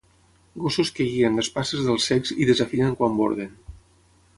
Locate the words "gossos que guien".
0.63-1.37